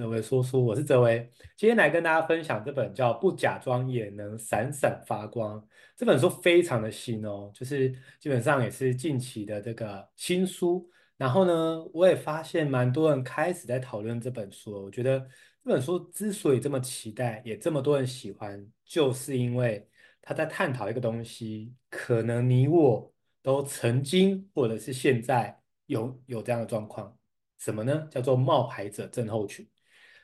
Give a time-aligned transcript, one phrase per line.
[0.00, 5.60] 哲维说书，我是哲维，今天来跟大家分享这本叫《不假装也能闪闪发光》
[5.94, 10.88] 这本书，非常的新哦，就是基本上也是近期的这个新书。
[11.18, 14.84] 然后呢，我也发现蛮多人开始在讨论这本书。
[14.84, 15.20] 我觉得
[15.62, 19.86] 这本书之所以这么期待，也这么多人喜欢，就是因为
[20.22, 23.12] 他在探讨一个东西，可能你我
[23.42, 27.14] 都曾经或者是现在有有这样的状况。
[27.58, 28.08] 什么呢？
[28.10, 29.69] 叫做冒牌者症候群。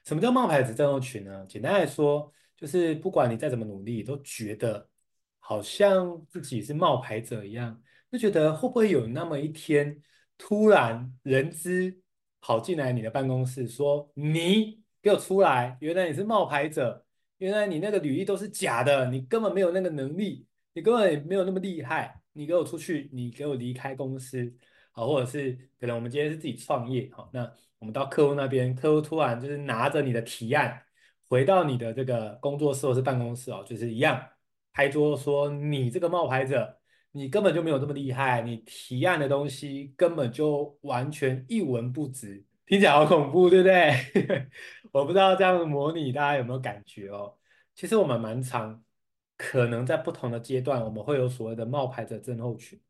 [0.07, 1.45] 什么叫冒牌者战斗群呢？
[1.49, 4.89] 简单来说，就是不管你再怎么努力，都觉得
[5.41, 7.83] 好像自己是冒牌者一样，
[8.13, 10.01] 就觉得会不会有那么一天，
[10.39, 11.93] 突然人资
[12.41, 15.77] 跑进来你的办公室，说：“你给我出来！
[15.81, 17.05] 原来你是冒牌者，
[17.39, 24.55] 原来你那个履历都是假的，你根本没有那个能力，你根本也没有那么厉害，你给我出去，你给我离开公司。”
[24.97, 27.43] 好，或者是可能我们今天是自己创业，好，那
[27.79, 30.83] 我们到客户那边，客户突然就是拿着你的提案
[31.29, 34.19] 回到你的这个工作室或是办公室哦，就是一样
[34.73, 36.79] 拍桌说，你这个冒牌者，
[37.13, 44.49] 你根本就没有这么厉害，你提案的东西根本就完全一文不值，听起来好恐怖，对不对？
[44.93, 47.37] 我不知道这样的模拟大家有没有感觉哦？
[47.75, 48.83] 其实我们蛮常，
[49.37, 52.81] 可能在不同的阶段，我们会有所谓的冒牌者症候群。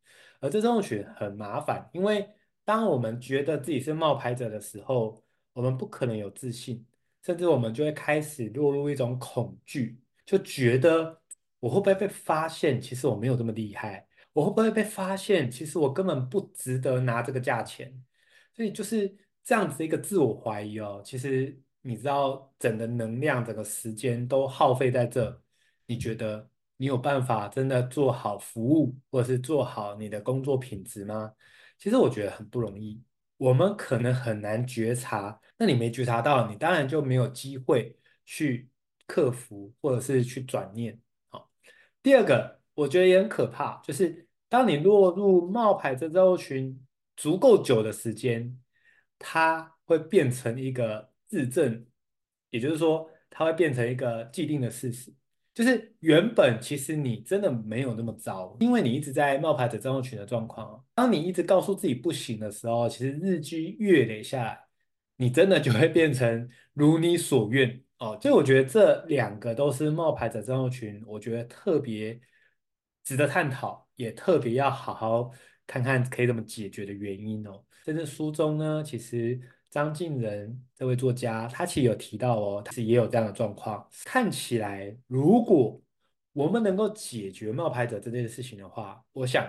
[0.40, 2.28] 而这种群很麻烦，因为
[2.64, 6.84] 当我们觉得自己是冒牌者的时候，我们不可能有自信，
[7.22, 11.20] 甚至我们就会开始落入一种恐惧，就觉得
[11.60, 12.80] 我会不会被发现？
[12.80, 15.50] 其实我没有这么厉害，我会不会被发现？
[15.50, 17.92] 其实我根本不值得拿这个价钱，
[18.54, 21.00] 所以就是这样子一个自我怀疑哦。
[21.04, 25.42] 其实你知道，整个能量、整个时间都耗费在这，
[25.86, 26.48] 你觉得？
[26.76, 31.32] 你有办法真的做好服务，或者是做好你的工作品质吗？
[31.78, 33.02] 其实我觉得很不容易，
[33.36, 35.40] 我们可能很难觉察。
[35.58, 38.68] 那你没觉察到，你当然就没有机会去
[39.06, 41.00] 克服，或者是去转念。
[41.28, 41.50] 好，
[42.02, 46.78] 第二个我觉得也很可怕，就是当你落入冒牌这周群
[47.16, 48.58] 足够久的时间，
[49.18, 51.86] 它会变成一个自证，
[52.50, 55.12] 也就是说，它会变成一个既定的事实。
[55.56, 60.84] 就是原本其实你真的没有那么糟，因为你一直在冒牌者症候群的状况。
[60.94, 64.60] 当你一直告诉自己不行的时候，其实日积月累下来，
[65.16, 68.18] 你真的就会变成如你所愿哦。
[68.20, 72.20] 所以我觉得这两个都是冒牌者症候群，我觉得特别
[73.02, 75.30] 值得探讨，也特别要好好
[75.66, 77.64] 看看可以怎么解决的原因哦。
[77.82, 79.40] 在这书中呢，其实。
[79.70, 83.86] 张敬仁这位作家，他其实有提到哦，他其实也有这样的状况。
[84.04, 85.80] 看起来，如果
[86.32, 89.46] 我们能够解决冒牌者这件事情的话，我想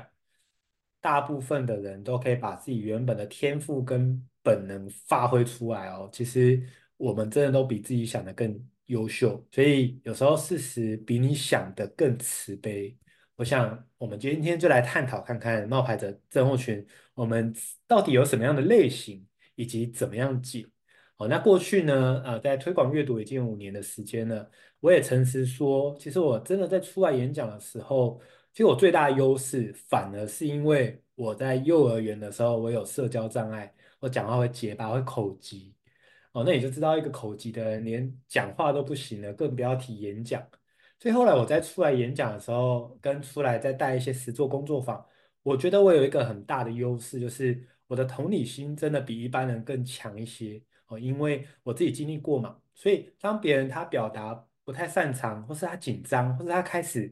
[1.00, 6.09] 大部分的人都可以把自己原本的天赋跟本能发挥出来哦。
[6.11, 6.61] 其实
[6.97, 12.97] 我们真的都比自己想的更优秀，所以有时候事实比你想的更慈悲。
[13.35, 17.53] 我想我们今天就来探讨看看冒牌者症候群，我们
[17.85, 19.25] 到底有什么样的类型？
[19.57, 20.66] 以及怎么样解？
[21.16, 22.22] 好，那过去呢？
[22.23, 24.47] 呃，在推广阅读已经有五年的时间了。
[24.79, 28.22] 我也诚实说，其实我真的在出来演讲的时候，
[28.53, 35.57] 其实我最大的优势，反而是因为我在幼儿园的时候，我有社交障碍，我讲话会结巴，会口吃。
[36.34, 40.47] 哦，那你就知道一个口吃的人连讲话都不行了，更不要提演讲。
[41.00, 45.03] 所以后来我在出来演讲的时候，跟出来再带一些实作工作坊，
[45.41, 47.67] 我觉得我有一个很大的优势，就是。
[47.87, 54.33] 我的同理心真的比一般人更强一些哦，因为我自己经历过嘛，所以当别人他表达
[54.63, 57.11] 不太擅长，或是他紧张，或是他开始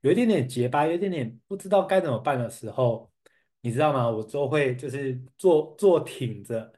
[0.00, 3.10] 有一点点结巴，有一点点不知道该怎么办的时候，
[3.60, 4.08] 你知道吗？
[4.08, 6.72] 我就会就是坐坐挺着，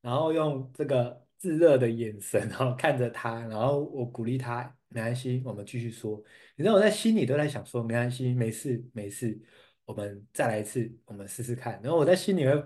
[0.00, 6.22] 然后用这个炙热的眼神，然后看着他，然后我鼓励他，没关系，我们继续说。
[6.56, 9.40] 你知道我在心里都在想说，没关系，没事，没事，
[9.84, 11.80] 我们再来一次，我们试试看。
[11.82, 12.64] 然后我在心里会。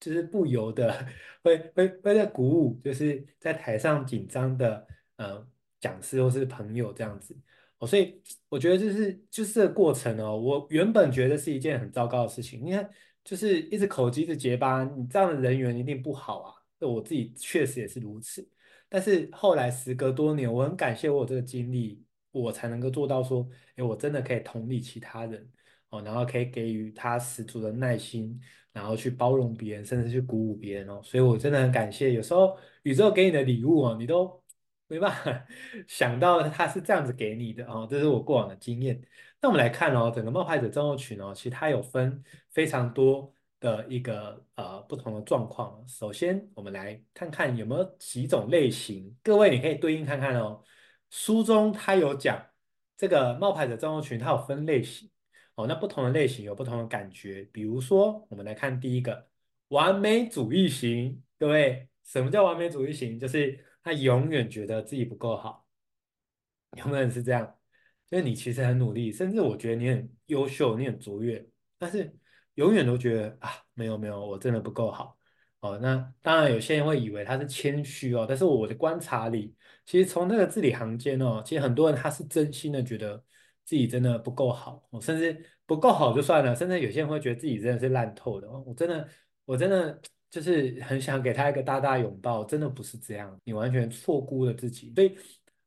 [0.00, 0.92] 就是不由得
[1.42, 4.86] 会会会在鼓舞，就是在台上紧张的
[5.16, 5.46] 呃
[5.80, 7.36] 讲师或是朋友这样子。
[7.78, 12.88] 哦，所以我觉得就是就是这个过程哦，我原本觉得是一件很糟糕的事情，你看
[13.22, 18.48] 就是一直口吃一直结巴，你这样的人缘一定不好啊，那我自己确实也是如此，
[18.88, 22.02] 但是后来时隔多年，我很感谢我这个经历，
[22.32, 25.48] 我才能够做到说，诶，我真的可以同理其他人。
[25.90, 28.38] 哦，然后可以给予他十足的耐心。
[28.78, 32.12] 然后去包容别人，甚至去鼓舞别人哦，所以我真的很感谢。
[32.12, 34.40] 有时候宇宙给你的礼物哦，你都
[34.86, 35.46] 没办法
[35.88, 39.00] 想到它是这样子给你的哦，这是我过往的经验。
[39.40, 45.84] 那我们来看哦，整个冒牌者症候群哦，其实它有分非常多的一个呃不同的状况。
[45.88, 50.62] 首先，我们来看看有没有几种类型，各位你可以对应看看哦。
[51.10, 52.40] 书中它有讲
[52.96, 55.10] 这个冒牌者症候群，它有分类型
[55.58, 55.66] 哦。
[55.66, 59.28] 那不同的类型有不同的感觉，比如说，我们来看第一个
[59.68, 63.18] 完美主义型，各位，什么叫完美主义型？
[63.18, 65.66] 就是他永远觉得自己不够好，
[66.76, 67.56] 有没有人是这样？
[68.06, 71.46] 就是你其实很努力，甚至我觉得你很优秀，你很卓越，
[71.76, 72.16] 但是
[72.54, 75.18] 永远都觉得啊，没有没有，我真的不够好
[75.60, 75.78] 哦。
[75.78, 83.22] 那当然有些人会以为他是谦虚哦，但是我的观察里，其实从那个字里行间哦，其实很多人他是真心的觉得
[83.68, 88.48] 自己真的不够好，我，甚至不够好就算了，甚至有些人会觉得自己真的是烂透的。
[88.50, 89.08] 我真的
[89.44, 90.00] 我真的
[90.30, 95.14] 就是很想给他一个大大拥抱，真的不是这样，你完全错估了自己，所以。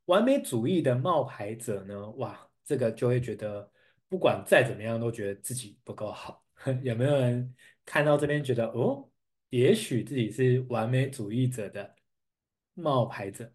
[0.06, 2.10] 完美主义的冒牌者呢？
[2.18, 3.72] 哇，这个就会觉得
[4.10, 6.44] 不管再怎么样都觉得自己不够好。
[6.84, 7.56] 有没有人
[7.86, 9.08] 看到这边觉得哦，
[9.52, 11.96] 也许自己是完美主义者的
[12.74, 13.50] 冒牌者？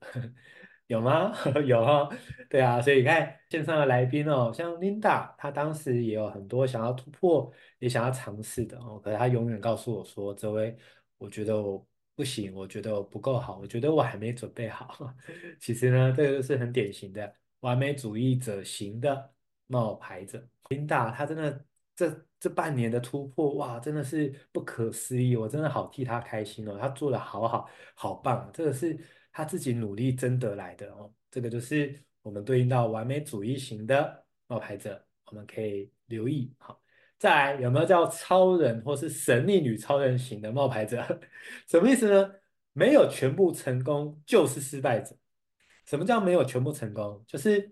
[0.86, 1.32] 有吗？
[1.66, 2.08] 有哈，
[2.48, 10.76] 对啊，所以你看线上的来宾哦，像 Linda，她当时也有很多想要突破，也想要尝试的哦，可是她永远告诉我说：“这位，
[11.18, 11.86] 我觉得我。”
[12.16, 15.14] 不行，我觉得我不够好，我觉得我还没准备好。
[15.60, 17.30] 其实呢，这个是很典型的
[17.60, 19.30] 完美主义者型的
[19.66, 20.42] 冒牌者。
[20.70, 28.98] Linda，她真的这这半年的突破，哇，真的是不可思议，我真的好替她开心哦，她做得好好，好棒，这个是
[29.36, 31.12] 他自己努力争得来的哦。
[31.30, 36.80] 这个就是我们对应到完美主义型的冒牌者，我们可以留意好。
[37.18, 41.04] 再来，有没有叫超人或是神力女超人型的冒牌者？
[41.68, 42.32] 什么意思呢？
[42.72, 45.14] 没有全部成功就是失败者。
[45.84, 47.22] 什么叫没有全部成功？
[47.26, 47.70] 就是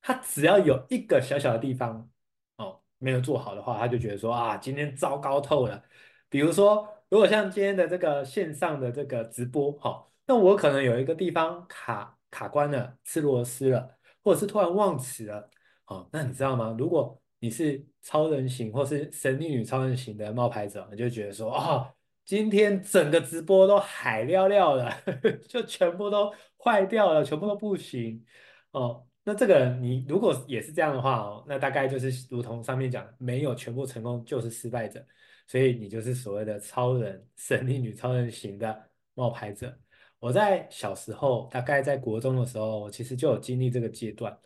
[0.00, 2.08] 他只要有一个小小的地方
[2.58, 5.82] 哦没有做好的话，他就觉得说啊，今天糟糕透了。
[6.28, 15.48] 比如说，如果像今天的这个线上的这个直播，哈、那我可能有一个地方卡卡关了，吃螺丝了，或者是突然忘词了，
[15.86, 16.74] 哦，那你知道吗？
[16.76, 21.94] 如果你是超人型或是神力女超人型的冒牌者，你就觉得说，哦，
[22.24, 24.92] 今天整个直播都海尿尿了，
[25.48, 28.24] 就全部都坏掉了，全部都不行
[28.72, 29.06] 哦。
[29.22, 35.04] 那这个你如果也是这样的话哦，那大概就是如同上面讲，没有全部成功就是失败者，
[35.46, 39.76] 所以你就是所谓的超人、神力女超人型的冒牌者。
[40.18, 44.36] 我在小时候，大概在国中的时候，我其实就有经历这个阶段，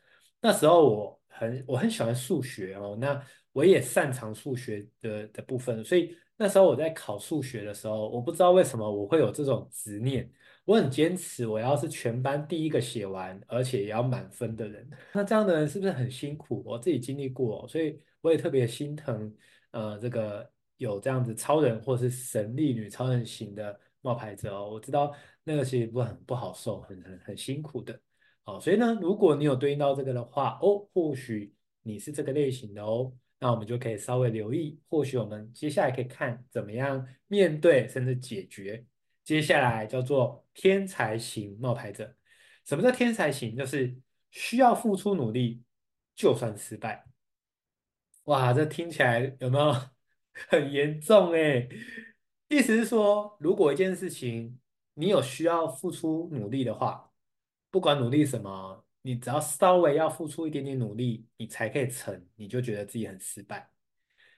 [0.40, 1.20] 那时候我。
[1.32, 3.18] 很，我很喜欢数学哦，那
[3.52, 10.30] 我也擅长数学的的部分，所以那时候我在考数学的时候，我不知道为什么我会有这种执念，
[10.66, 14.86] 我很坚持我要是全班第一个写完，而且也要满分的人。
[15.14, 16.62] 那这样的人是不是很辛苦？
[16.66, 19.32] 我自己经历过，所以我也特别心疼，
[19.70, 25.14] 呃，这个有这样子超人或是神力女超人型的冒牌者哦，我知道
[25.44, 28.00] 那个其实不很不好受，很很很辛苦的。
[28.42, 38.84] 好，所以呢，如果你有对应到这个的话，哦，或许你是这个类型的哦，那我们就可以稍微留意，或许我们接下来可以看怎么样面对甚至解决。
[39.22, 42.16] 接下来叫做天才型冒牌者。
[42.64, 43.56] 什么叫天才型？
[43.56, 43.96] 就是
[44.30, 45.62] 需要付出努力，
[46.16, 47.06] 就算失败。
[48.24, 49.72] 哇，这听起来有没有
[50.48, 51.68] 很严重诶？
[52.50, 54.58] 意思是说，如果一件事情
[54.92, 57.06] 你有需要付出努力的话。
[57.72, 63.70] 不管努力什么，你只要稍微要付出一点点努力，你才可以成，你就觉得自己很失败，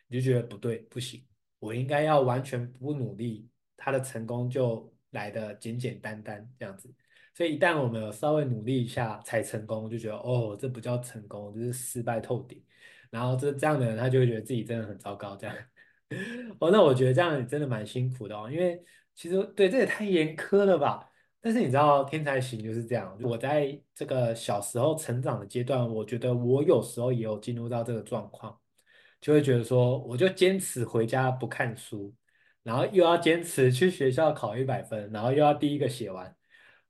[0.06, 1.26] 你就觉得不对，不行，
[1.58, 6.94] 我应该要完全不努力，他的成功就来得简简单单这样子。
[7.32, 12.62] 所以一旦我们有稍微努力一下才成功，就觉得哦，这不叫成功，这是失败透顶。
[13.08, 15.56] 然后这这样的人，他就会觉得自己真的很糟糕，这样。
[16.60, 18.82] 哦，那我觉得这样真的蛮辛苦的哦，因为
[19.14, 21.08] 其实对，这也太严苛了吧。
[21.40, 23.18] 但是你知道天才型就是这样。
[23.22, 28.56] 我在这个小时候成长的阶段，我觉得我有时候也有进入到这个状况，
[29.20, 32.14] 就会觉得说，我就坚持回家不看书，
[32.62, 36.32] 然后又要坚持去学校考一百分，然后又要第一个写完。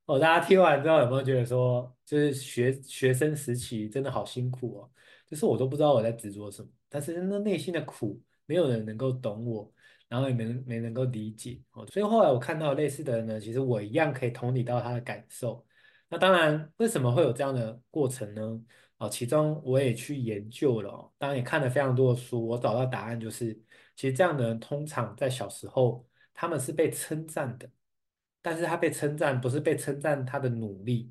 [0.04, 4.90] 哦，大家听完之后有没有觉得说，就是学学生时期真的好辛苦哦？
[5.26, 8.20] 就是我都不知道我在执着什么，但是那内心的苦，
[8.52, 9.72] 没有人能够懂我。
[10.12, 15.64] 然后也没没能够理解哦，所以后来我看到类似的人呢，其实我一样可以同理到他的感受。
[16.10, 18.62] 那当然，为什么会有这样的过程呢？
[18.98, 23.58] 哦，其中我也去研究了，当然也看了非常多的书，我找到答案就是，
[23.96, 27.66] 其实这样的人通常在小时候他们是被称赞的，
[28.42, 31.10] 但是他被称赞不是被称赞他的努力，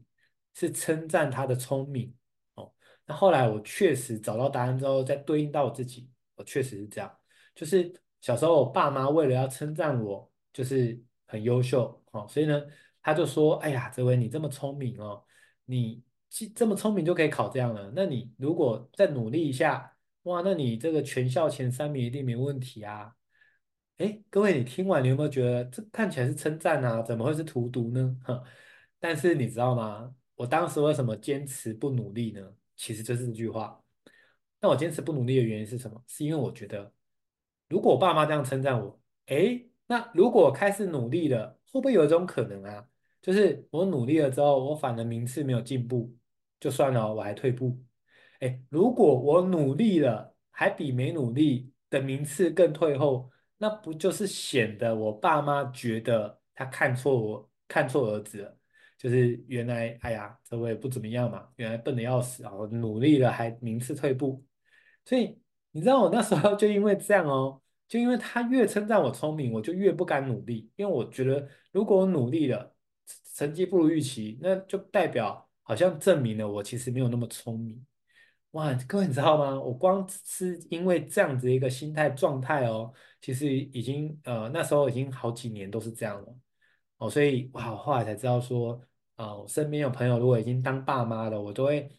[0.54, 2.14] 是称赞他的聪明
[2.54, 2.72] 哦。
[3.08, 7.12] 那后来我确实找到答案之后，再对应到我自己，我确实是这样，
[7.56, 7.94] 就是。
[8.22, 12.62] 小时候我爸妈为了要称赞我，就是很优秀，哦，所以呢，
[13.02, 15.26] 他就说，哎呀，这位你这么聪明哦，
[15.66, 16.04] 你
[16.54, 23.16] 这么聪明就可以考这样了，那你如果再努力一下，哇，那你这个全校前三名一定没问题啊。
[23.98, 27.02] 哎，各位，你听完你有没有觉得这看起来是称赞啊？
[27.02, 28.16] 怎么会是荼毒呢？
[28.24, 28.40] 哼，
[29.00, 30.14] 但是你知道吗？
[30.36, 32.54] 我当时为什么坚持不努力呢？
[32.76, 33.84] 其实就是这句话。
[34.60, 36.04] 那我坚持不努力的原因是什么？
[36.06, 36.94] 是因为我觉得，
[37.72, 42.86] 如果我爸妈这样称赞我，哎，那如果开始努力了，会不会有一种可能啊？
[43.22, 46.14] 就是我努力了之后，我反而名次没有进步，
[46.60, 47.82] 就算了，我还退步。
[48.42, 53.32] 哎，如果我努力了，还比没努力的名次更退后。
[53.58, 58.58] 那不就是显得我爸妈觉得他看错我，看错儿子了？
[58.98, 62.54] 就是原来，哎呀，这位不怎么样嘛，原来笨得要死啊！
[62.54, 64.44] 我努力了还名次退步，
[65.06, 65.41] 所以
[65.72, 72.74] 你知道我那时候就因为这样哦，就因为他越称赞我聪明，我就越不敢努力，因为我觉得如果我努力了，
[73.34, 77.86] 成绩不如预期，那就代表好像证明了我其实没有那么聪明。
[78.52, 79.58] 哇，各位你知道吗？
[79.60, 86.36] 我光是因为这样子一个心态状态哦，其实已经呃那时候已经好几年都是这样了
[86.98, 88.74] 哦，所以哇，我后来才知道说
[89.16, 91.90] 啊、呃，我身边有朋友如果已经当爸妈了，我都会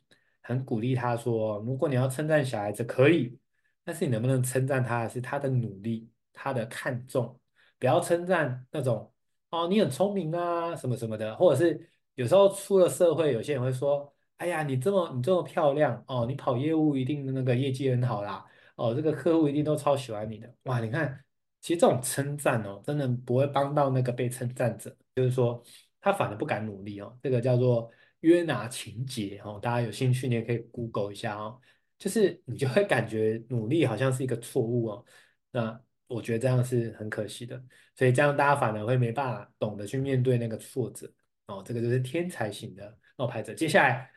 [0.43, 3.39] 很鼓励他说，如果你要称赞小孩子可以，
[3.85, 7.39] 但是你能不能称赞他的是他的努力，他的看重，
[7.79, 9.13] 不要称赞那种
[9.51, 14.13] 哦你很聪明啊什么什么的，或者是有时候出了社会，有些人会说。
[14.39, 20.81] 哎呀，你这么你这么漂亮哦，你跑业务一定那个业绩很好啦哦，这个客户一定都超喜欢你的哇！
[20.81, 21.25] 你看，
[21.61, 25.63] 其实这种称赞哦，真的不会帮到那个被称赞者，就是说
[26.01, 27.17] 他反而不敢努力哦。
[27.23, 27.89] 这个叫做
[28.21, 31.61] 约拿情节哦，大家有兴趣你也可以 Google 一下哦。
[32.03, 35.05] 就是你就会感觉努力好像是一个错误哦。
[35.53, 37.63] 那我觉得这样是很可惜的，
[37.95, 41.09] 所以这样大家反而会没办法懂得去面对那个挫折
[41.47, 41.63] 哦。
[41.65, 43.55] 这个就是天才型的冒牌者。
[43.55, 44.11] 接下来。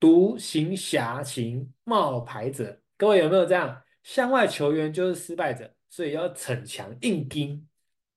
[0.00, 3.82] 独行侠型冒牌者，各位有没有这样？
[4.04, 7.68] 向外求援就是失败者，所以要逞强硬拼。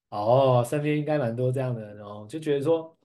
[0.09, 2.95] 哦，身边应该蛮多这样的人哦，就觉得说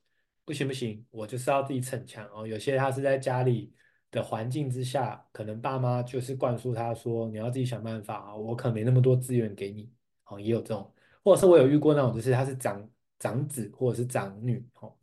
[0.44, 2.46] 不行不行，我就是要自己逞强哦。
[2.46, 3.72] 有些他是在家里
[4.10, 9.90] 的环境之下，可能爸妈就是灌输他说你要自己想办法啊，我可没那么多资源给你
[10.24, 14.94] 哦，也有这种，或者是我有遇过那种，就是他是长长子或者是长女哦，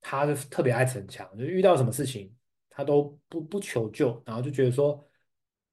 [0.00, 2.34] 他就特别爱逞强，就遇到什么事情。
[2.70, 5.04] 他都不不求救，然后就觉得说，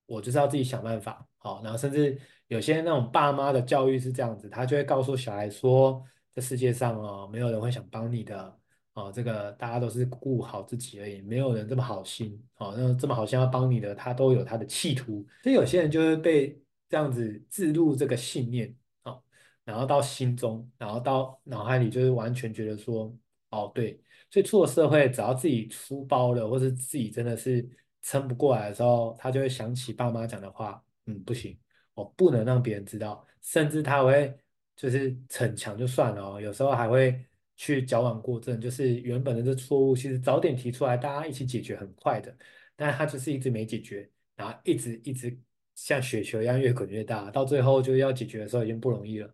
[0.08, 6.04] 我就是要自己想办法，好，然后甚至有些那种爸妈的教育是这样子，他就会告诉小孩说，
[6.34, 8.60] 这世界上哦，没有人会想帮你的，
[8.96, 16.60] 哦，这个大家都是顾好自己而已，没有人这么好心，哦，那这么好心要帮你的，他都有他的企图，所以有些人就会被
[16.90, 18.74] 这样子置入这个信念，
[19.04, 19.22] 哦，
[19.64, 23.14] 然后到心中，然后到脑海里，就是完全觉得说，
[23.52, 24.02] 哦，对。
[24.32, 27.66] 所以出了社会，只要自己出包了，或是自己真的是
[28.02, 31.58] 撑不过来的时候，他就会想起爸妈讲的话，嗯，不行，
[31.94, 34.36] 我不能让别人知道，甚至他会
[34.76, 37.24] 就是逞强就算了哦，有时候还会
[37.56, 42.36] 去矫枉过正，就是原本的这错误，其实早点提出来，大家一起解决很快的，
[42.76, 45.38] 但他就是一直没解决，然后一直一直
[45.76, 49.34] 像雪球一样越滚越大，到最后就要解决的时候已经不容易了，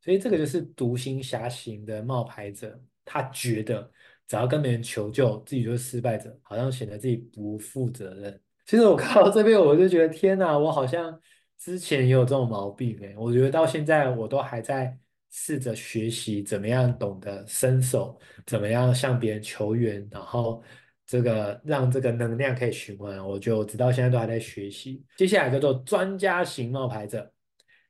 [0.00, 3.90] 所以这个就是独行侠型的冒牌者，他觉得。
[4.30, 8.40] 只要跟别人求救，自己就是失败者，好像显得自己不负责任。
[8.64, 11.20] 其实我看到这边，我就觉得天哪，我好像
[11.58, 13.12] 之前也有这种毛病哎。
[13.18, 14.96] 我觉得到现在我都还在
[15.30, 20.62] 试着学习怎么样懂得伸手，怎么样向别人求援，然后
[21.06, 23.18] 这个让这个能量可以循环。
[23.26, 25.04] 我就直到现在都还在学习。
[25.16, 27.32] 接下来叫做专家型冒牌者，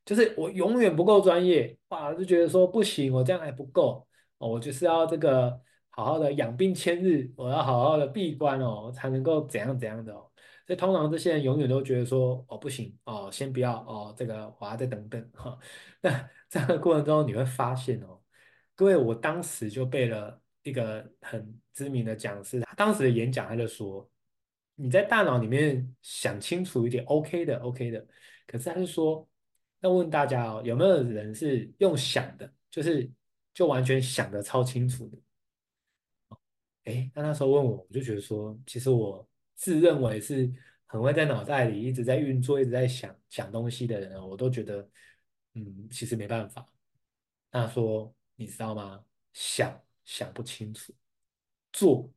[0.04, 4.06] 就是我永远不够专业，哇，就觉得说不行，我这样还不够
[4.38, 5.60] 哦，我就是要这个。
[5.92, 10.29] 好好的养兵千日，我要好好的闭关哦，才能够怎样怎样的哦。
[10.70, 15.58] 所以通常这些人永远都觉得说，哦不行哦，先不要哦，这个我要再等等哈。
[16.00, 18.22] 那这样的过程中，你会发现哦，
[18.76, 24.08] 各位，我当时就背了一个很知名的讲师，他当时的演讲他就说，
[24.76, 28.06] 你在大脑里面想清楚一点，OK 的，OK 的。
[28.46, 29.28] 可是他就说，
[29.80, 33.10] 那问大家哦，有没有人是用想的，就是
[33.52, 35.18] 就完全想的超清楚的？
[36.84, 39.28] 哎，那那时候问我，我就觉得说，其实我
[39.60, 40.50] 自认为是
[40.86, 44.88] 很会在脑袋里一直在运作、一直在想想东西的人，我都觉得，
[45.52, 46.66] 嗯，其实没办法。
[47.50, 49.04] 那说你知道吗？
[49.34, 50.94] 想想不清楚，
[51.74, 52.10] 做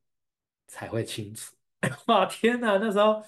[0.67, 1.53] 才会清楚。
[2.07, 2.77] 哇，天哪！
[2.77, 3.21] 那时候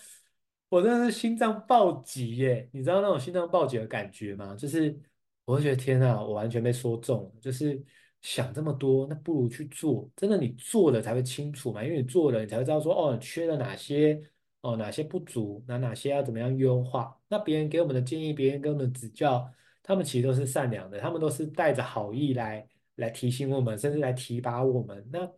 [0.69, 2.69] 我真的是心脏暴击耶！
[2.71, 4.55] 你知道那种心脏暴击的感觉吗？
[4.55, 4.97] 就是
[5.43, 7.83] 我会觉得天啊，我完全被说中了，就是
[8.25, 10.09] 想这么多，那不如去做。
[10.15, 14.19] 真的，你做了才会清楚嘛，因为你做了，你才会知道说，哦，缺了哪些，
[14.61, 17.15] 哦，哪些不足，那哪些要怎么样优化。
[17.27, 19.47] 那别人给我们的建议，别人给我们的指教，
[19.83, 25.07] 他们其实都是善良的，他们都是带着好意来来提醒我们，甚至来提拔我们。
[25.13, 25.31] 那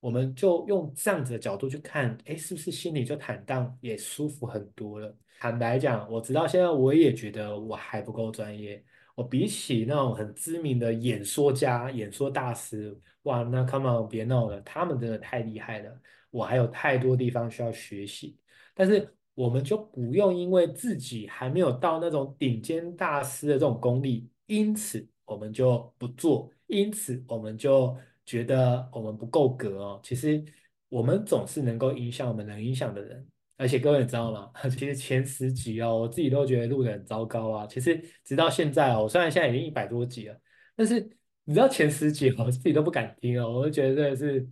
[0.00, 5.16] 我们就用这样子的角度去看，哎，是不是心里就坦荡，也舒服很多了？
[5.38, 8.84] 坦白讲，我直到现在我也觉得我还不够专业。
[9.16, 18.38] 我比起那种很知名的演说家、演说大师，哇，那 come on，别闹了，他们真的太厉害了，我还有太多地方需要学习。
[18.74, 27.96] 但是我们就不用因为自己还没有到那种顶尖大师的这种功力，因此我们就不做，因此我们就
[28.26, 30.00] 觉得我们不够格哦。
[30.04, 30.44] 其实
[30.90, 33.26] 我们总是能够影响我们能影响的人。
[33.56, 34.52] 而且各位你知道吗？
[34.70, 37.66] 其实前十集哦，我自己都觉得录得很糟糕啊。
[37.66, 40.38] 其实直到现在哦，我虽然现在已经一百多集了，
[40.74, 41.00] 但是
[41.44, 44.48] 你知道前十集我自己都不敢听哦，我就觉得真的是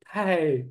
[0.00, 0.64] 太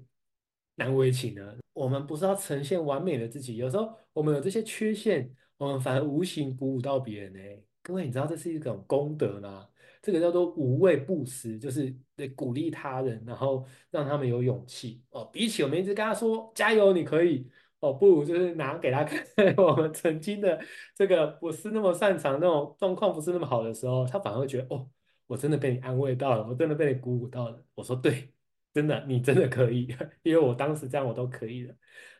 [0.75, 1.57] 难为情了。
[1.73, 7.39] 我们不是要呈现完美的自己，有时候我们有这些缺陷，我们反而无形鼓舞到别人呢。
[7.81, 9.67] 各位你知道这是一种功德吗？
[10.01, 15.25] 这个叫做无畏布施，就是得鼓励他人，然后让他们有勇气哦。
[15.33, 17.49] 比起我们一直跟他说加油，你可以。
[17.83, 19.21] 哦，不就是拿给他看
[19.57, 20.57] 我们曾经的
[20.95, 24.89] 这个不是那么擅长那种状况，不是那么好的时候，他反而会觉得哦，
[25.27, 27.61] 我真的被你安慰到了，我真的被你鼓舞到了。
[27.75, 28.31] 我说对，
[28.73, 31.75] 真的，你真的可以， 因为我当时这样我都可以了。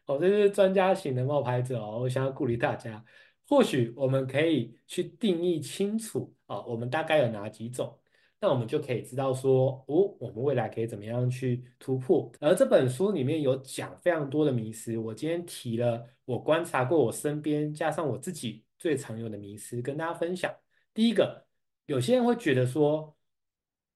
[0.05, 3.01] 哦，这是专家型的冒牌者哦，我想要鼓励大家，
[3.47, 7.97] 或许我们可以去定义清楚啊，哦，我们大概有哪几种。
[8.43, 12.29] 那我们就可以知道说，哦，我们未来可以怎么样去突破？
[12.41, 20.53] 而这本书里面有讲非常多的迷思，我今天提了我观察过我身边加上我自己最常有的迷思，跟大家分享。
[20.93, 21.45] 第一个，
[21.85, 23.15] 有些人会觉得说，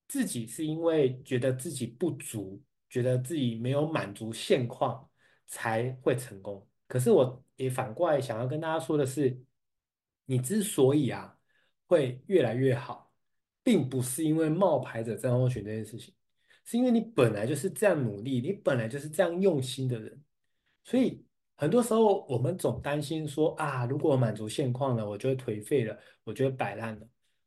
[0.07, 5.09] 自己是因为觉得自己不足，觉得自己没有满足现况
[5.45, 6.65] 才会成功。
[6.87, 9.37] 可是我也反过来想要跟大家说的是，
[10.23, 11.37] 你之所以啊
[11.85, 13.06] 会越来越好。
[13.67, 16.13] 并不是因为冒牌者症候选这件事情，
[16.63, 20.23] 是因为你本来就是这样努力，你本来就是这样用心的人，
[20.85, 21.21] 所以
[21.57, 27.05] 很多时候我们总担心说啊，如果我满足现况了，我就会颓废了，我就会摆烂了。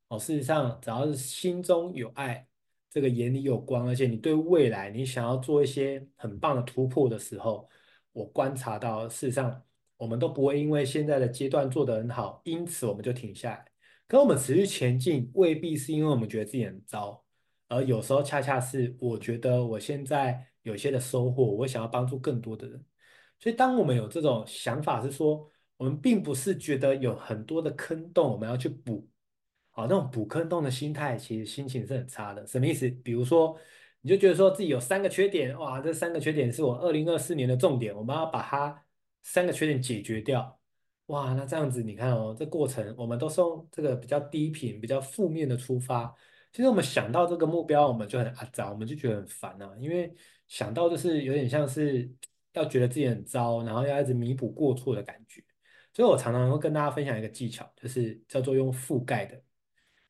[0.09, 2.47] 哦，事实上，只要是心中有爱，
[2.91, 7.67] 这个眼里有光，而且你对未来你想要做一些很棒的突破的时候，
[8.13, 9.65] 我观察到，事实上
[9.97, 13.70] 我们都不会因为现在的阶段做得很好，因此我们就停下来。
[14.11, 17.25] 跟我们持续前进，未必是因为我们觉得自己很糟，
[17.69, 22.85] 而有时候恰恰是我觉得我现在有些的收获，我想要帮助更多的人。
[23.39, 29.09] 所以，当我们有这种想法，是说我们并不是觉得有很多的坑洞，我们要去补。
[29.71, 32.45] 好，那种补坑洞的心态，其实心情是很差的。
[32.45, 32.91] 什么意思？
[32.91, 33.57] 比如说，
[34.01, 38.85] 你就觉得说自己有三个缺点，哇，这三个缺点是我二零二四年的重点，我们要把它
[39.23, 40.60] 三个缺点解决掉。
[41.11, 46.15] 哇，那这样子你看哦，这过程我们都是用这个比较低频、比较负面的出发。
[46.53, 49.73] 其实我们想到这个目标，我们就很阿杂，我们就觉得很烦啊。
[49.81, 50.15] 因为
[50.47, 52.09] 想到就是有点像是
[52.53, 55.43] 要觉得自己很糟，然后要一直弥补过错的感觉。
[55.93, 59.43] 所以我常常会跟大家分享一个技巧，就是叫做用覆盖的。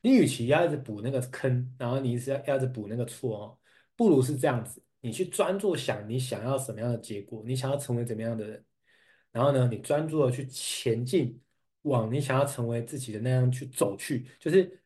[0.01, 3.57] 你与其要一直补那个坑，然后你是要要一直补那个错哦，
[3.95, 8.63] 不如是这样子，你去专注想你想要什么样的结果，你想要成为怎么样的人。
[9.31, 11.39] 然后呢，你专注的去前进，
[11.83, 14.81] 往你想要成为自己的那样去走去，就是，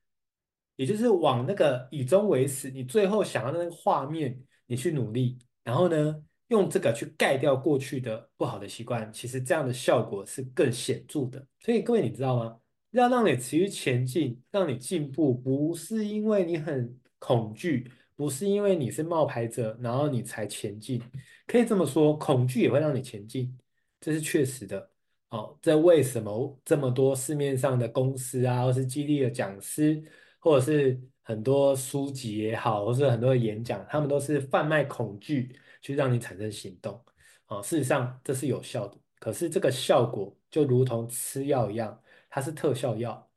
[0.75, 5.37] 也就是往那个以终为始，你最后想要的那个画面，你去努力。
[5.63, 11.43] 然后呢，用这个去盖掉过去的不好的习惯，其实这样的效果是更显著的。
[11.59, 12.59] 所以各位，你知道吗？
[12.91, 21.01] 要让你持续前进，让你进步，不是因为你很恐惧，不是因为你是冒牌者，然后你才前进。
[21.47, 23.57] 可以这么说，恐惧也会让你前进。
[23.99, 24.91] 这是确实的，
[25.29, 30.03] 哦，这为什么这么多市面上的公司啊，或是激励的讲师，
[30.39, 37.03] 或者是很多书籍也好，或是很多的演讲，他们都是贩卖恐惧，去让你产生行动，
[37.47, 43.27] 哦，事实上这是有效的，可是这个效果就如同吃药一样，它是特效药，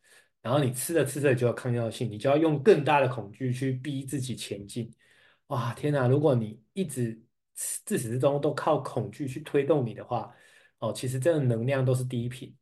[0.43, 4.93] 然后你吃着吃着就有抗药性，你就要用更大的恐惧去逼自己前进，
[5.47, 6.07] 哇，天哪！
[6.07, 7.19] 如果你一直
[7.55, 10.33] 自始至终都靠恐惧去推动你的话，
[10.79, 12.55] 哦，其实这个能量都是低频。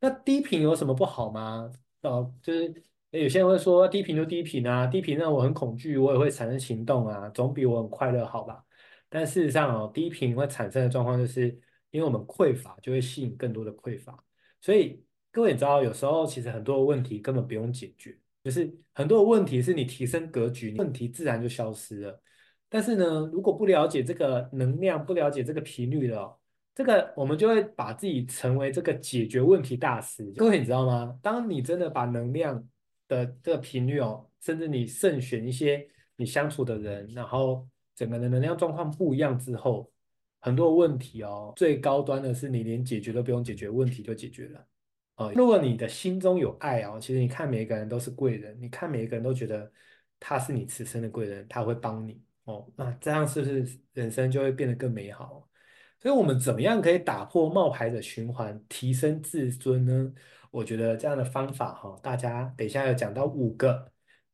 [0.00, 1.70] 那低频有什么不好吗？
[2.02, 8.64] 哦，就是有些人会说低频就低频啊，低频让我很恐惧，我也会产生行动啊，总比我很快乐好吧？
[9.08, 11.48] 但事实上哦，低频会产生的状况就是，
[11.90, 14.22] 因为我们匮乏，就会吸引更多的匮乏。
[14.60, 22.20] 所以各位也知道，有时候其实很多问题根本不用解决，就是很多的问题是你提升格局，问题自然就消失了。
[22.68, 26.36] 但是呢，如果不了解这个能量，不了解这个频率的，
[26.74, 30.32] 这个我们就会把自己成为这个解决问题大师。
[30.36, 31.16] 各位你知道吗？
[31.22, 32.62] 当你真的把能量
[33.06, 39.88] 的这个频率哦，甚至你慎选一些你相处的人，然后整个的能量状况不一样之后，
[40.40, 44.66] 很多问题哦，最高端的是你连解决都不用解决，问题就解决了。
[45.16, 49.70] 哦，如果你的心中有爱哦，其实你看每一个人都是贵人，你看每一个人都觉得
[50.18, 55.48] 他是你此生的贵人，他会帮你哦，那这样是不是人生就会变得更美好？
[56.04, 60.12] 所以，我们怎么样可以打破冒牌的循环，提升自尊呢？
[60.50, 63.90] 我觉得这样的方法哈，大家等一下要讲到五个，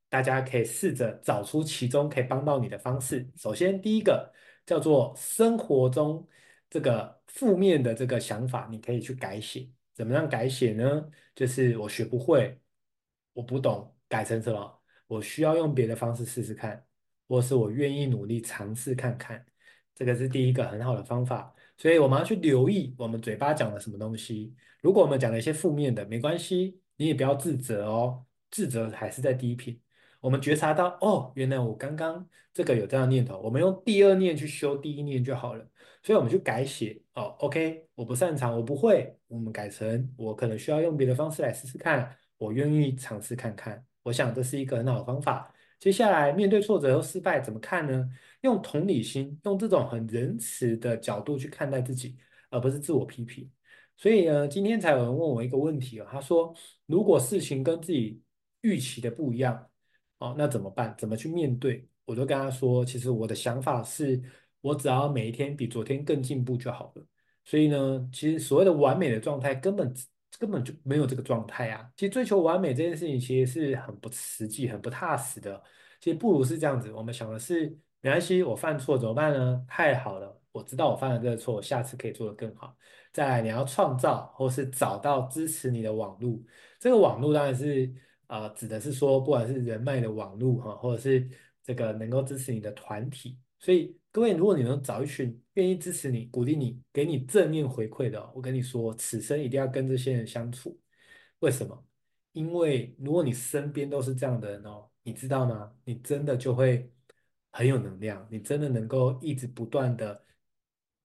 [0.08, 3.30] 大家可以试着找出其中可以帮到你的方式。
[3.36, 4.32] 首先，第一个
[4.66, 6.26] 叫做生活中
[6.68, 9.70] 这个负面的这个想法，你可以去改写。
[9.94, 11.08] 怎么样改写呢？
[11.36, 12.60] 就是我学不会，
[13.32, 14.82] 我不懂，改成什么？
[15.06, 16.84] 我需要用别的方式试试看，
[17.28, 19.46] 或是我愿意努力尝试看看。
[19.94, 21.54] 这个是第一个很好的方法。
[21.80, 24.54] 所以我们要去留意我们嘴巴讲了什么东西。
[24.82, 29.80] 如果我们讲了一些负面的，没关系，你也不要自责哦，自责还是在第一品。
[30.20, 35.66] 我们觉察到，哦，原来我刚刚这个有这样的念头，我们用第二念去修第一念就好了。
[36.02, 43.82] 所以我们去改写哦，OK，我不擅长，我不会，我们改成我可能需要用别的方式来试试看，我愿意尝试看看。
[44.02, 45.50] 我想这是一个很好的方法。
[45.78, 48.06] 接下来面对挫折和失败怎么看呢？
[48.42, 52.16] 用同理心，用这种很仁慈的角度去看待自己，
[52.50, 53.50] 而不是自我批评。
[53.96, 56.54] 所以呢，今天才有人问我一个问题啊，他说
[56.86, 58.20] 如果事情跟自己
[58.60, 59.68] 预期的不一样，
[60.18, 60.94] 哦，那怎么办？
[60.98, 61.86] 怎么去面对？
[62.04, 64.22] 我就跟他说，其实我的想法是。
[64.62, 67.06] 我只要每一天比昨天更进步就好了。
[67.46, 69.90] 所以呢，其实所谓的完美的状态，根本
[70.38, 71.90] 根本就没有这个状态啊。
[71.96, 75.62] 其实追求完美这件事情，其实是很不实际、很不踏实的。
[75.98, 79.64] 其实不如是这样子，我们想的是，没关系，我犯错怎么办呢？
[79.68, 82.76] 太好了，我知道我犯了这个错，我下次可以做得更好。
[83.12, 86.38] 再来，你要创造或是找到支持你的网络。
[86.78, 87.92] 这个网络当然是
[88.26, 91.28] 呃，指的是说，不管是人脉的网络哈，或者是
[91.62, 93.38] 这个能够支持你的团体。
[93.58, 93.96] 所以。
[94.12, 100.76] 各位，如果你能找一群愿意支持你、鼓励你、给你正面回馈的，我跟你说，此生一定要跟这些人相处。
[101.38, 101.86] 为什么？
[102.32, 105.72] 因为如果你身边都是这样的人哦，你知道吗？
[105.84, 106.92] 你真的就会
[107.50, 110.24] 很有能量，你真的能够一直不断的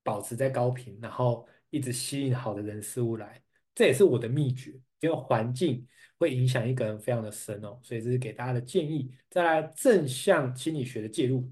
[0.03, 3.41] 保持在高频，然后一直吸引好的人事物来。
[3.73, 5.85] 这也是我的秘诀，因为环境
[6.17, 9.11] 会影响一个人非常的深哦，所以这是给大家的建议。
[9.29, 11.51] 再来，正向心理学的介入。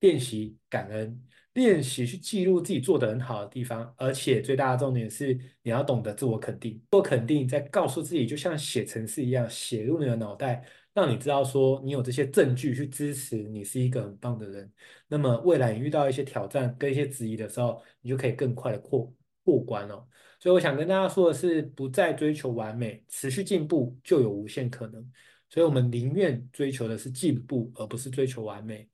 [0.00, 1.20] 练习感恩，
[1.54, 6.80] 练习去记录自己做得很好的地方，而且最大的重点是你要懂得自我肯定。
[6.92, 10.64] 自我肯定在告诉自己，就像写程式一样，写入你的脑袋，
[10.98, 14.68] 让你知道说你有这些证据去支持你是一个很棒的人。
[15.06, 20.04] 那么未来你遇到一些挑战跟一些质疑的时候，你就可以更快的过过关哦。
[20.40, 25.08] 所以我想跟大家说的是，不再追求完美，持续进步就有无限可能。
[25.48, 28.88] 所以我们宁愿追求的是进步，而不是追求完美。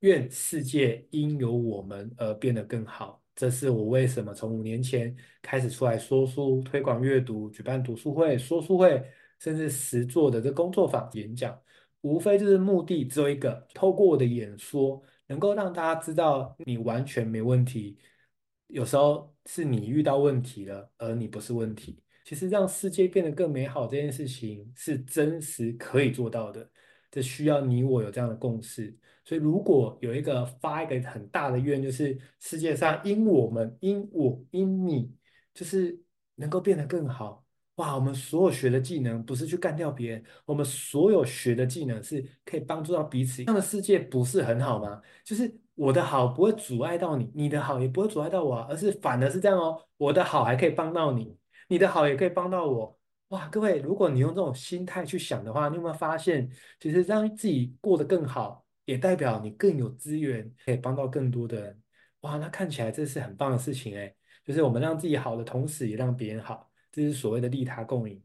[0.00, 3.22] 愿世界因有我们而变得更好。
[3.34, 9.02] 这是我为什么从五年前开始出来说书、推广阅读、举办读书会、说书会，
[9.38, 11.58] 甚至实作的这工作坊演讲，
[12.00, 17.98] 无非就是目的只有一个：透过我的演说，能够让大家知道你完全没问题。
[18.68, 22.02] 有时候是你遇到问题了，而你不是问题。
[22.24, 26.68] 其实让世界变得更美好这件事情是真实可以做到的，
[27.08, 28.98] 这需要你我有这样的共识。
[29.24, 35.14] 所以，如果有一个发一个很大的愿，就是世界上因我们、因我、因你，
[35.54, 36.00] 就是
[36.34, 37.45] 能够变得更好。
[37.76, 43.44] 哇，我们所有学的技能不是去干掉别人，我们所有学的技能是可以帮助到彼此。
[43.44, 45.00] 这样的世界不是很好吗？
[45.24, 49.80] 就是我的好不会阻碍到你，你的好也不会阻碍到我，而是反而是这样哦。
[49.98, 51.36] 我的好还可以帮到你，
[51.68, 52.98] 你的好也可以帮到我。
[53.28, 56.48] 哇，各位，如果你用这种心态去想的话，你有没有发现，
[56.80, 58.64] 其实让自己过得更好？
[58.86, 61.82] 也代表你更有资源，可以帮到更多的人。
[62.20, 64.14] 哇，那看起来这是很棒的事情哎！
[64.44, 66.65] 就是我们让自己好的同时，也让别人好，
[66.96, 68.18] 这是所谓的利他共赢。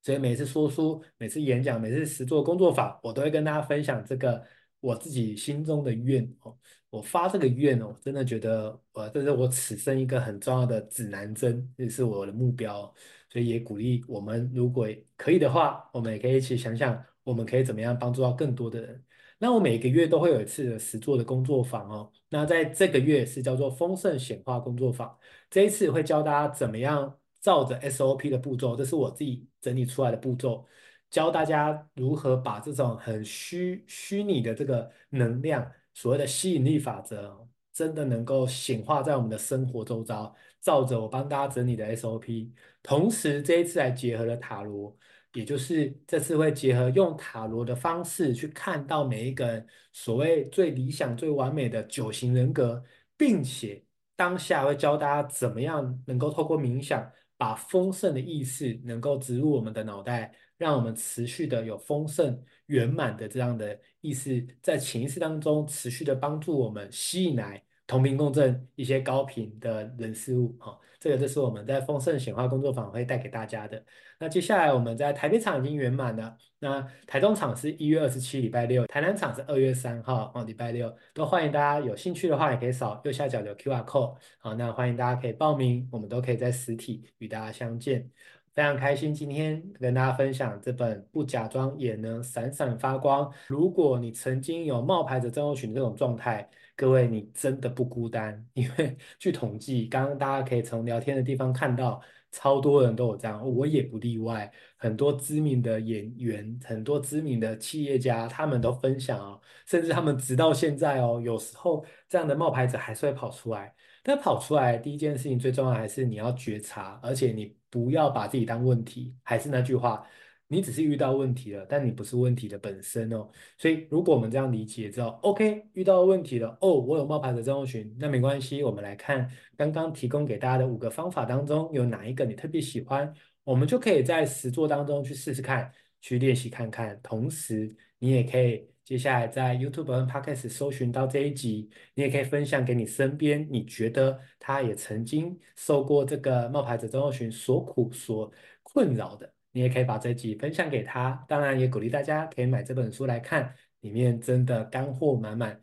[0.00, 4.42] 所以每次说书、每次演讲、每次实作工作坊，我都会跟大家分享这个
[4.80, 6.56] 我自己心中的愿哦。
[6.88, 12.92] 我发这个愿哦，真的觉得呃，这是我此生一个很重要的指南针，这是我的目标。
[13.28, 19.04] 所以也鼓励我们，如果可以的话，我们也可以一起想想，我们可以怎么样帮助到更多的人。
[19.38, 22.12] 那我每个月都会有一次的实作的工作坊哦。
[22.28, 25.16] 那在这个月是叫做丰盛显化工作坊，
[25.48, 30.64] 这一次会教大家怎么样照着 SOP 的步骤，这是我自己整理出来的步骤，
[31.10, 40.34] 教大家如何把这种很虚虚拟的这个能量，所谓的吸引力法则，真的能够显化在我们的生活周遭。
[40.60, 42.52] 照着我帮大家整理的 SOP，
[42.84, 44.96] 同时这一次还结合了塔罗，
[45.32, 52.80] 也就是这次会结合用塔罗的方式去看到每一个人所谓最理想、最完美的九型人格，
[53.16, 57.10] 并且当下会教大家怎么样能够透过冥想，
[57.42, 67.60] 把丰盛的意识能够植入我们的脑袋，让我们持续的有丰盛圆满的这样的意识，在潜意识当中持续的帮助我们吸引来。
[67.92, 73.84] 同频共振一些高频的人事物，哈，这个就是我们在丰盛显化工作坊会带给大家的。
[74.18, 88.08] 那接下来我们在台北场已经圆满了，那台中场是一月二十七礼拜六，台南场是二月三号哦，礼拜六都欢迎大家有兴趣的话也可以扫右下角的 QR code，好，那欢迎大家可以报名，我们都可以在实体与大家相见。
[88.54, 93.24] 非常开心今天跟大家分享这本《不假装也能闪闪发光》。
[93.48, 96.46] 如果你曾经有冒牌者症候群这种状态，
[96.82, 104.52] 各位你真的不孤单，因为据统计，刚刚大家可以从聊天的地方看到，超多人都有这样，我也不例外。
[104.76, 113.72] 很多知名的演员，很多知名的企业家，他们都分享哦，甚至他们直到现在哦，有时候这样的冒牌者还是会跑出来。
[114.02, 119.14] 但跑出来第一件事情最重要还是你要觉察，而且你不要把自己当问题。
[119.22, 120.04] 还是那句话，
[120.52, 123.26] 你只是遇到问题了，但你不是问题的本身哦。
[123.56, 128.62] 所以如果我们这样理解之后，OK，遇到问题了，哦，我有冒牌者症候群，那没关系。
[128.62, 133.10] 我们来看刚刚提供给大家的五个方法当中，有哪一个你特别喜欢，
[133.44, 137.00] 我们就可以在实作当中去试试看，去练习看看。
[137.02, 138.68] 同时，你也可以。
[138.84, 148.30] 接下来在 YouTube 和 Podcast 搜寻到这一集，你也可以分享给你身边你觉得他也曾经受过这个冒牌者症候群所苦所
[148.64, 151.24] 困扰的，你也可以把这集分享给他。
[151.28, 155.62] 当然也鼓励大家可以买这本书来看，里面真的干货满满，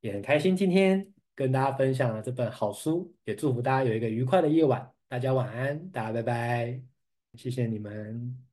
[0.00, 4.90] 也很开心今天跟大家分享了这本好书，也祝福大家有一个愉快的夜晚。
[5.08, 6.80] 大家晚安，大家拜拜，
[7.34, 8.45] 谢谢你们。